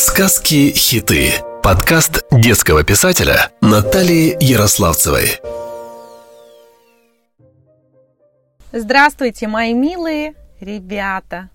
Сказки-хиты. 0.00 1.32
Подкаст 1.60 2.24
детского 2.30 2.84
писателя 2.84 3.50
Натальи 3.60 4.36
Ярославцевой. 4.38 5.40
Здравствуйте, 8.70 9.48
мои 9.48 9.74
милые 9.74 10.34
ребята! 10.60 11.50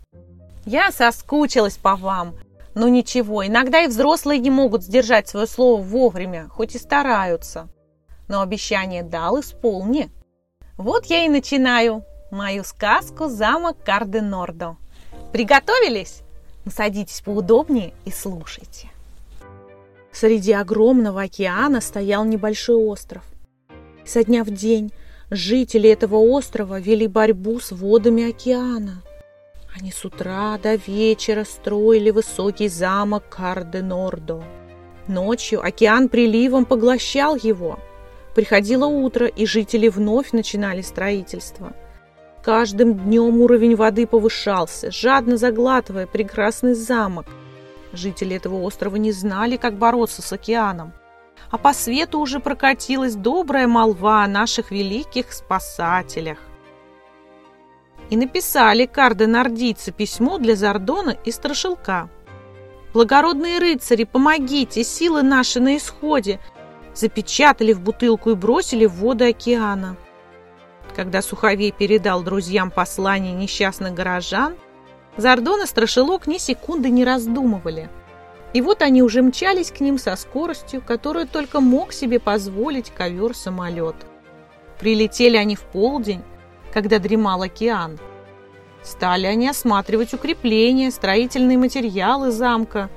Я 0.65 0.91
соскучилась 0.91 1.77
по 1.77 1.95
вам. 1.95 2.35
Но 2.75 2.89
ничего, 2.89 3.47
иногда 3.47 3.83
и 3.83 3.87
взрослые 3.87 4.41
не 4.41 4.49
могут 4.49 4.83
сдержать 4.83 5.29
свое 5.29 5.47
слово 5.47 5.81
вовремя, 5.81 6.49
хоть 6.49 6.75
и 6.75 6.79
стараются. 6.79 7.69
Но 8.27 8.41
обещание 8.41 9.03
дал, 9.03 9.39
исполни. 9.39 10.11
Вот 10.75 11.05
я 11.05 11.25
и 11.25 11.29
начинаю 11.29 12.03
мою 12.29 12.65
сказку 12.65 13.29
«Замок 13.29 13.81
Карденордо». 13.85 14.75
Приготовились? 15.31 16.22
Садитесь 16.69 17.21
поудобнее 17.21 17.93
и 18.05 18.11
слушайте. 18.11 18.89
Среди 20.11 20.53
огромного 20.53 21.23
океана 21.23 21.81
стоял 21.81 22.23
небольшой 22.23 22.75
остров. 22.75 23.23
Со 24.05 24.23
дня 24.23 24.43
в 24.43 24.51
день 24.51 24.93
жители 25.29 25.89
этого 25.89 26.17
острова 26.17 26.79
вели 26.79 27.07
борьбу 27.07 27.59
с 27.59 27.71
водами 27.71 28.29
океана. 28.29 29.01
Они 29.75 29.91
с 29.91 30.05
утра 30.05 30.57
до 30.61 30.75
вечера 30.75 31.43
строили 31.43 32.11
высокий 32.11 32.69
замок 32.69 33.23
Карде-Нордо. 33.29 34.43
Ночью 35.07 35.65
океан 35.65 36.07
приливом 36.07 36.65
поглощал 36.65 37.35
его. 37.35 37.79
Приходило 38.35 38.85
утро, 38.85 39.27
и 39.27 39.45
жители 39.45 39.89
вновь 39.89 40.31
начинали 40.31 40.81
строительство– 40.81 41.73
каждым 42.43 42.93
днем 42.95 43.39
уровень 43.41 43.75
воды 43.75 44.05
повышался, 44.05 44.91
жадно 44.91 45.37
заглатывая 45.37 46.05
прекрасный 46.05 46.73
замок. 46.73 47.25
Жители 47.93 48.35
этого 48.35 48.61
острова 48.61 48.97
не 48.97 49.11
знали, 49.11 49.55
как 49.55 49.75
бороться 49.75 50.21
с 50.21 50.33
океаном. 50.33 50.93
А 51.49 51.57
по 51.57 51.73
свету 51.73 52.19
уже 52.19 52.39
прокатилась 52.39 53.15
добрая 53.15 53.67
молва 53.67 54.23
о 54.23 54.27
наших 54.27 54.71
великих 54.71 55.31
спасателях. 55.31 56.37
И 58.09 58.17
написали 58.17 58.85
карды-нордийцы 58.85 59.91
письмо 59.91 60.37
для 60.37 60.55
Зардона 60.55 61.15
и 61.25 61.31
Страшилка. 61.31 62.09
«Благородные 62.93 63.59
рыцари, 63.59 64.03
помогите, 64.03 64.83
силы 64.83 65.23
наши 65.23 65.59
на 65.59 65.77
исходе!» 65.77 66.39
Запечатали 66.93 67.73
в 67.73 67.81
бутылку 67.81 68.31
и 68.31 68.35
бросили 68.35 68.85
в 68.85 68.95
воды 68.95 69.29
океана. 69.29 69.97
Когда 70.95 71.21
Суховей 71.21 71.71
передал 71.71 72.21
друзьям 72.23 72.69
послание 72.69 73.33
несчастных 73.33 73.93
горожан, 73.93 74.55
Зардон 75.17 75.63
и 75.63 75.65
Страшилок 75.65 76.27
ни 76.27 76.37
секунды 76.37 76.89
не 76.89 77.03
раздумывали. 77.03 77.89
И 78.53 78.61
вот 78.61 78.81
они 78.81 79.01
уже 79.01 79.21
мчались 79.21 79.71
к 79.71 79.79
ним 79.79 79.97
со 79.97 80.15
скоростью, 80.15 80.81
которую 80.81 81.27
только 81.27 81.59
мог 81.59 81.93
себе 81.93 82.19
позволить 82.19 82.91
ковер-самолет. 82.91 83.95
Прилетели 84.79 85.37
они 85.37 85.55
в 85.55 85.61
полдень, 85.61 86.23
когда 86.71 86.99
дремал 86.99 87.41
океан. 87.41 87.99
Стали 88.83 89.25
они 89.25 89.47
осматривать 89.47 90.13
укрепления, 90.13 90.91
строительные 90.91 91.57
материалы 91.57 92.31
замка. 92.31 92.89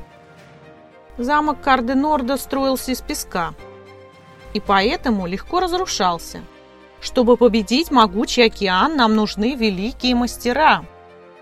Замок 1.17 1.62
Карденорда 1.62 2.37
строился 2.37 2.93
из 2.93 3.00
песка 3.00 3.55
и 4.53 4.61
поэтому 4.61 5.27
легко 5.27 5.61
разрушался– 5.61 6.41
чтобы 7.07 7.37
победить 7.37 7.93
могучий 7.93 8.43
океан, 8.43 8.97
нам 8.97 9.15
нужны 9.15 9.55
великие 9.55 10.17
мастера. 10.17 10.85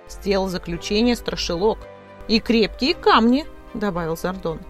Сделал 0.07 0.49
заключение 0.49 1.17
Страшилок. 1.17 1.79
И 2.29 2.39
крепкие 2.39 2.93
камни, 2.93 3.47
добавил 3.73 4.15
Зардон. 4.15 4.61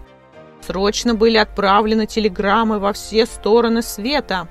Срочно 0.61 1.13
были 1.13 1.37
отправлены 1.37 2.05
телеграммы 2.05 2.79
во 2.79 2.93
все 2.93 3.25
стороны 3.25 3.81
света. 3.81 4.47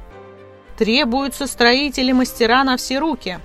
Требуются 0.76 1.46
строители-мастера 1.46 2.62
на 2.62 2.76
все 2.76 2.98
руки. 2.98 3.40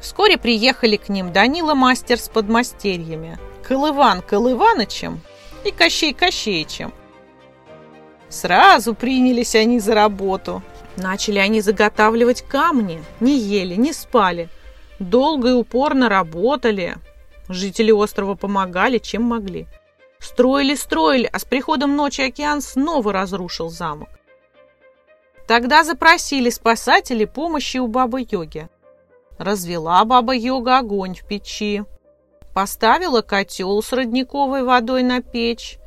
Вскоре 0.00 0.36
приехали 0.36 0.96
к 0.96 1.08
ним 1.08 1.32
Данила 1.32 1.74
мастер 1.74 2.18
с 2.18 2.28
подмастерьями, 2.28 3.38
Колыван 3.62 4.20
Колыванычем 4.20 5.20
и 5.64 5.70
Кощей 5.70 6.12
Кощеичем. 6.12 6.92
Сразу 8.28 8.94
принялись 8.96 9.54
они 9.54 9.78
за 9.78 9.94
работу– 9.94 10.60
Начали 10.96 11.38
они 11.38 11.60
заготавливать 11.60 12.42
камни, 12.42 13.02
не 13.20 13.36
ели, 13.36 13.74
не 13.74 13.92
спали. 13.92 14.48
Долго 14.98 15.48
и 15.50 15.52
упорно 15.52 16.08
работали. 16.08 16.96
Жители 17.48 17.90
острова 17.90 18.36
помогали, 18.36 18.98
чем 18.98 19.22
могли. 19.24 19.66
Строили, 20.20 20.74
строили, 20.74 21.28
а 21.30 21.38
с 21.38 21.44
приходом 21.44 21.96
ночи 21.96 22.22
океан 22.22 22.62
снова 22.62 23.12
разрушил 23.12 23.70
замок. 23.70 24.08
Тогда 25.46 25.84
запросили 25.84 26.48
спасатели 26.48 27.24
помощи 27.26 27.78
у 27.78 27.86
Бабы-Йоги. 27.86 28.68
Развела 29.36 30.04
Баба-Йога 30.04 30.78
огонь 30.78 31.14
в 31.14 31.26
печи. 31.26 31.84
Поставила 32.54 33.20
котел 33.20 33.82
с 33.82 33.92
родниковой 33.92 34.62
водой 34.62 35.02
на 35.02 35.20
печь 35.20 35.78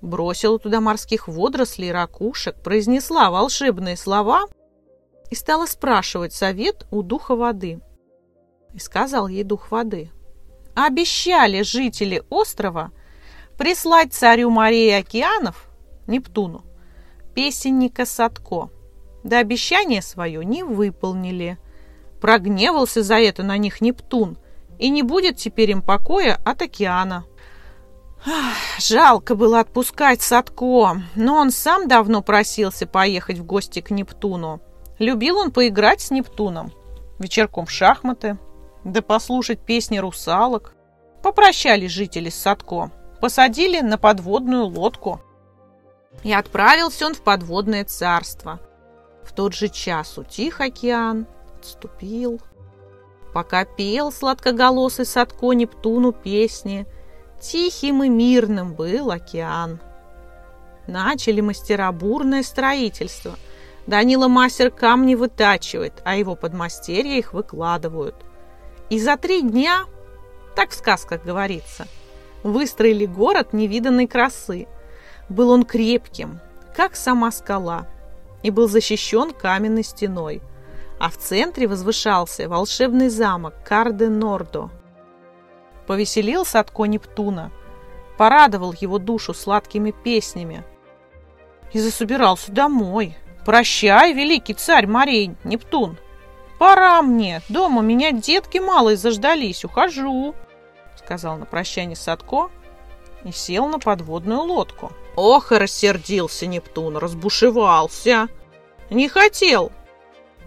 бросила 0.00 0.58
туда 0.58 0.80
морских 0.80 1.28
водорослей, 1.28 1.92
ракушек, 1.92 2.62
произнесла 2.62 3.30
волшебные 3.30 3.96
слова 3.96 4.46
и 5.30 5.34
стала 5.34 5.66
спрашивать 5.66 6.32
совет 6.32 6.86
у 6.90 7.02
духа 7.02 7.36
воды. 7.36 7.80
И 8.74 8.78
сказал 8.78 9.28
ей 9.28 9.44
дух 9.44 9.70
воды. 9.70 10.10
Обещали 10.74 11.62
жители 11.62 12.22
острова 12.30 12.92
прислать 13.56 14.14
царю 14.14 14.50
морей 14.50 14.90
и 14.90 14.92
океанов, 14.92 15.68
Нептуну, 16.06 16.64
песенника 17.34 18.06
Садко. 18.06 18.70
Да 19.24 19.38
обещание 19.38 20.00
свое 20.00 20.44
не 20.44 20.62
выполнили. 20.62 21.58
Прогневался 22.20 23.02
за 23.02 23.16
это 23.16 23.42
на 23.42 23.58
них 23.58 23.80
Нептун, 23.80 24.38
и 24.78 24.88
не 24.88 25.02
будет 25.02 25.36
теперь 25.36 25.72
им 25.72 25.82
покоя 25.82 26.40
от 26.44 26.62
океана. 26.62 27.24
Жалко 28.78 29.34
было 29.34 29.60
отпускать 29.60 30.22
Садко, 30.22 31.02
но 31.14 31.36
он 31.36 31.50
сам 31.50 31.88
давно 31.88 32.22
просился 32.22 32.86
поехать 32.86 33.38
в 33.38 33.44
гости 33.44 33.80
к 33.80 33.90
Нептуну. 33.90 34.60
Любил 34.98 35.38
он 35.38 35.52
поиграть 35.52 36.00
с 36.00 36.10
Нептуном, 36.10 36.72
вечерком 37.18 37.66
в 37.66 37.70
шахматы, 37.70 38.38
да 38.84 39.02
послушать 39.02 39.60
песни 39.60 39.98
русалок. 39.98 40.74
Попрощались 41.22 41.92
жители 41.92 42.30
с 42.30 42.36
Садко, 42.36 42.90
посадили 43.20 43.80
на 43.80 43.98
подводную 43.98 44.66
лодку. 44.66 45.20
И 46.24 46.32
отправился 46.32 47.06
он 47.06 47.14
в 47.14 47.20
подводное 47.20 47.84
царство. 47.84 48.60
В 49.24 49.32
тот 49.32 49.54
же 49.54 49.68
час 49.68 50.18
утих 50.18 50.60
океан, 50.60 51.26
отступил. 51.56 52.40
Пока 53.34 53.64
пел 53.64 54.10
сладкоголосый 54.10 55.06
Садко 55.06 55.52
Нептуну 55.52 56.12
песни– 56.12 56.86
Тихим 57.40 58.02
и 58.02 58.08
мирным 58.08 58.74
был 58.74 59.12
океан. 59.12 59.78
Начали 60.88 61.40
мастера 61.40 61.92
бурное 61.92 62.42
строительство. 62.42 63.36
Данила 63.86 64.26
мастер 64.26 64.70
камни 64.70 65.14
вытачивает, 65.14 66.02
а 66.04 66.16
его 66.16 66.34
подмастерья 66.34 67.16
их 67.16 67.32
выкладывают. 67.32 68.16
И 68.90 68.98
за 68.98 69.16
три 69.16 69.42
дня, 69.42 69.84
так 70.56 70.70
в 70.70 70.74
сказках 70.74 71.24
говорится, 71.24 71.86
выстроили 72.42 73.06
город 73.06 73.52
невиданной 73.52 74.08
красы. 74.08 74.66
Был 75.28 75.50
он 75.50 75.64
крепким, 75.64 76.40
как 76.74 76.96
сама 76.96 77.30
скала, 77.30 77.86
и 78.42 78.50
был 78.50 78.68
защищен 78.68 79.32
каменной 79.32 79.84
стеной. 79.84 80.42
А 80.98 81.08
в 81.08 81.16
центре 81.16 81.68
возвышался 81.68 82.48
волшебный 82.48 83.08
замок 83.08 83.54
Карде-Нордо– 83.64 84.70
повеселил 85.88 86.44
Садко 86.44 86.84
Нептуна, 86.84 87.50
порадовал 88.18 88.74
его 88.78 88.98
душу 88.98 89.32
сладкими 89.32 89.90
песнями 89.90 90.62
и 91.72 91.80
засобирался 91.80 92.52
домой. 92.52 93.16
«Прощай, 93.46 94.12
великий 94.12 94.52
царь 94.52 94.86
морей, 94.86 95.34
Нептун! 95.44 95.96
Пора 96.58 97.00
мне, 97.00 97.40
дома 97.48 97.80
меня 97.80 98.12
детки 98.12 98.58
малые 98.58 98.98
заждались, 98.98 99.64
ухожу!» 99.64 100.34
сказал 100.98 101.38
на 101.38 101.46
прощание 101.46 101.96
Садко 101.96 102.50
и 103.24 103.32
сел 103.32 103.66
на 103.66 103.78
подводную 103.78 104.42
лодку. 104.42 104.92
Ох, 105.16 105.52
и 105.52 105.56
рассердился 105.56 106.46
Нептун, 106.46 106.98
разбушевался. 106.98 108.28
Не 108.90 109.08
хотел, 109.08 109.72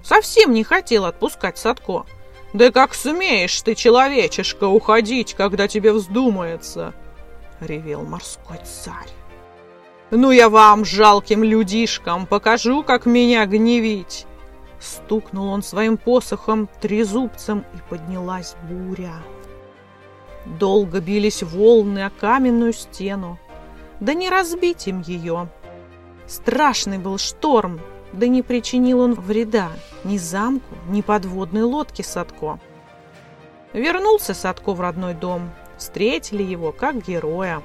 совсем 0.04 0.54
не 0.54 0.64
хотел 0.64 1.06
отпускать 1.06 1.58
Садко. 1.58 2.06
«Да 2.54 2.70
как 2.72 2.94
сумеешь 2.94 3.62
ты, 3.62 3.76
человечишка, 3.76 4.66
уходить, 4.66 5.34
когда 5.34 5.68
тебе 5.68 5.94
вздумается?»— 5.94 6.94
ревел 7.62 8.04
морской 8.04 8.58
царь. 8.66 9.10
«Ну 10.10 10.32
я 10.32 10.50
вам, 10.50 10.84
жалким 10.84 11.44
людишкам, 11.44 12.26
покажу, 12.26 12.84
как 12.84 13.06
меня 13.06 13.46
гневить!» 13.46 14.26
Стукнул 14.80 15.48
он 15.50 15.64
своим 15.64 15.98
посохом 15.98 16.68
трезубцем, 16.82 17.64
и 17.74 17.90
поднялась 17.90 18.56
буря. 18.70 19.16
Долго 20.46 21.00
бились 21.00 21.44
волны 21.44 22.04
о 22.04 22.10
каменную 22.10 22.74
стену, 22.74 23.40
да 24.02 24.14
не 24.14 24.30
разбить 24.30 24.88
им 24.88 25.02
ее. 25.02 25.48
Страшный 26.28 26.98
был 26.98 27.18
шторм, 27.18 27.80
да 28.12 28.28
не 28.28 28.42
причинил 28.42 29.00
он 29.00 29.14
вреда 29.14 29.70
ни 30.04 30.18
замку, 30.18 30.76
ни 30.88 31.02
подводной 31.02 31.64
лодке 31.64 32.04
Садко. 32.04 32.60
Вернулся 33.74 34.34
Садко 34.34 34.74
в 34.74 34.82
родной 34.82 35.14
дом, 35.14 35.52
встретили 35.78 36.44
его 36.44 36.72
как 36.72 37.06
героя. 37.06 37.62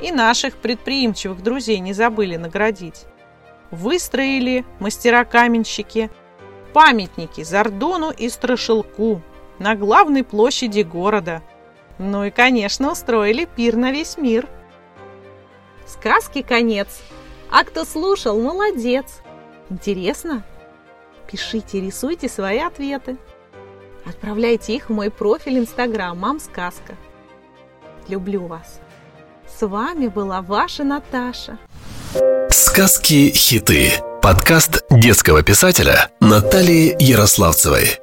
И 0.00 0.12
наших 0.12 0.56
предприимчивых 0.56 1.42
друзей 1.42 1.78
не 1.80 1.92
забыли 1.92 2.36
наградить. 2.36 3.06
Выстроили 3.70 4.64
мастера-каменщики 4.78 6.10
памятники 6.72 7.42
Зардону 7.42 8.10
и 8.10 8.28
Страшилку 8.28 9.22
на 9.58 9.74
главной 9.74 10.22
площади 10.22 10.82
города. 10.82 11.42
Ну 11.98 12.24
и, 12.24 12.30
конечно, 12.30 12.92
устроили 12.92 13.48
пир 13.56 13.76
на 13.76 13.90
весь 13.90 14.16
мир. 14.16 14.46
Сказки 15.86 16.42
конец. 16.42 17.00
А 17.50 17.64
кто 17.64 17.84
слушал, 17.84 18.40
молодец. 18.40 19.20
Интересно? 19.70 20.44
Пишите, 21.30 21.80
рисуйте 21.80 22.28
свои 22.28 22.58
ответы. 22.58 23.18
Отправляйте 24.06 24.74
их 24.74 24.88
в 24.88 24.92
мой 24.92 25.10
профиль 25.10 25.58
Инстаграм 25.58 26.16
«Мам 26.16 26.40
Сказка». 26.40 26.96
Люблю 28.08 28.46
вас. 28.46 28.80
С 29.46 29.66
вами 29.66 30.06
была 30.06 30.40
ваша 30.40 30.84
Наташа. 30.84 31.58
Сказки-хиты. 32.48 33.92
Подкаст 34.22 34.84
детского 34.90 35.42
писателя 35.42 36.10
Натальи 36.20 36.96
Ярославцевой. 36.98 37.98